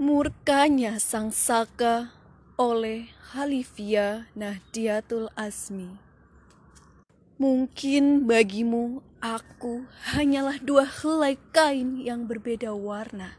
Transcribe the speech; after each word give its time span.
Murkanya 0.00 0.96
Sang 0.96 1.28
Saka 1.28 2.08
oleh 2.56 3.12
Halifia 3.36 4.32
Nahdiatul 4.32 5.28
Asmi 5.36 5.92
Mungkin 7.36 8.24
bagimu 8.24 9.04
aku 9.20 9.84
hanyalah 10.16 10.56
dua 10.64 10.88
helai 10.88 11.36
kain 11.52 12.00
yang 12.00 12.24
berbeda 12.24 12.72
warna 12.72 13.36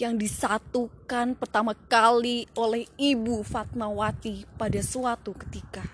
yang 0.00 0.16
disatukan 0.16 1.36
pertama 1.36 1.76
kali 1.76 2.48
oleh 2.56 2.88
Ibu 2.96 3.44
Fatmawati 3.44 4.48
pada 4.56 4.80
suatu 4.80 5.36
ketika. 5.36 5.84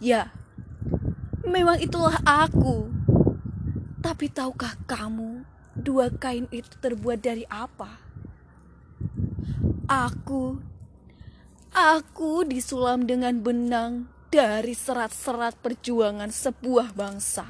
Ya, 0.00 0.32
memang 1.44 1.76
itulah 1.76 2.16
aku. 2.24 2.88
Tapi 4.00 4.32
tahukah 4.32 4.80
kamu 4.88 5.44
dua 5.76 6.08
kain 6.08 6.48
itu 6.48 6.72
terbuat 6.80 7.20
dari 7.20 7.44
apa? 7.52 8.11
Aku, 9.92 10.56
aku 11.68 12.48
disulam 12.48 13.04
dengan 13.04 13.36
benang 13.44 14.08
dari 14.32 14.72
serat-serat 14.72 15.60
perjuangan 15.60 16.32
sebuah 16.32 16.96
bangsa. 16.96 17.44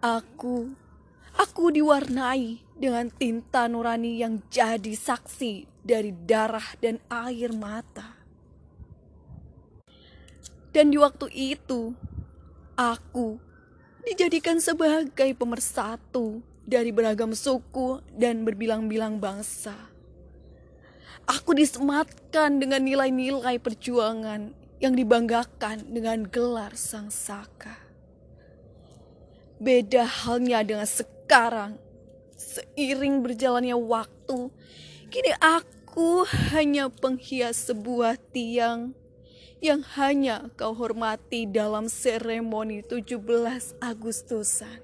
Aku, 0.00 0.72
aku 1.36 1.64
diwarnai 1.76 2.56
dengan 2.72 3.12
tinta 3.12 3.68
nurani 3.68 4.16
yang 4.24 4.40
jadi 4.48 4.96
saksi 4.96 5.84
dari 5.84 6.16
darah 6.24 6.72
dan 6.80 7.04
air 7.12 7.52
mata. 7.52 8.16
Dan 10.72 10.88
di 10.88 10.96
waktu 10.96 11.28
itu, 11.36 11.92
aku 12.80 13.36
dijadikan 14.08 14.56
sebagai 14.56 15.36
pemersatu 15.36 16.40
dari 16.64 16.96
beragam 16.96 17.36
suku 17.36 18.00
dan 18.16 18.48
berbilang-bilang 18.48 19.20
bangsa. 19.20 19.99
Aku 21.30 21.54
disematkan 21.54 22.58
dengan 22.58 22.82
nilai-nilai 22.82 23.62
perjuangan 23.62 24.50
yang 24.80 24.96
dibanggakan 24.96 25.92
dengan 25.92 26.24
gelar 26.26 26.74
sang 26.74 27.12
saka. 27.12 27.76
Beda 29.60 30.08
halnya 30.08 30.64
dengan 30.64 30.88
sekarang, 30.88 31.76
seiring 32.32 33.20
berjalannya 33.20 33.76
waktu, 33.76 34.48
kini 35.12 35.36
aku 35.36 36.24
hanya 36.48 36.88
penghias 36.88 37.68
sebuah 37.68 38.16
tiang 38.32 38.96
yang 39.60 39.84
hanya 40.00 40.48
kau 40.56 40.72
hormati 40.72 41.44
dalam 41.44 41.92
seremoni 41.92 42.80
17 42.80 43.20
Agustusan. 43.84 44.80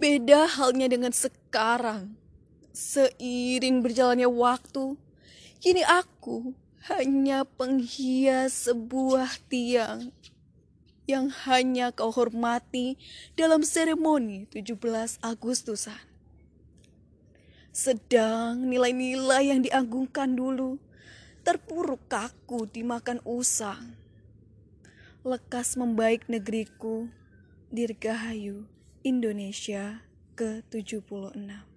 Beda 0.00 0.48
halnya 0.48 0.88
dengan 0.88 1.12
sekarang, 1.12 2.16
Seiring 2.70 3.82
berjalannya 3.82 4.30
waktu, 4.30 4.94
kini 5.58 5.82
aku 5.82 6.54
hanya 6.86 7.42
penghias 7.42 8.70
sebuah 8.70 9.42
tiang 9.50 10.14
yang 11.10 11.26
hanya 11.50 11.90
kau 11.90 12.14
hormati 12.14 12.94
dalam 13.34 13.66
seremoni 13.66 14.46
17 14.54 15.18
Agustusan. 15.18 15.98
Sedang 17.74 18.66
nilai-nilai 18.70 19.50
yang 19.50 19.60
diagungkan 19.66 20.38
dulu 20.38 20.78
terpuruk 21.42 22.02
kaku 22.06 22.70
dimakan 22.70 23.18
usang. 23.26 23.98
Lekas 25.26 25.74
membaik 25.74 26.30
negeriku, 26.30 27.10
Dirgahayu, 27.74 28.66
Indonesia 29.02 30.02
ke-76. 30.38 31.69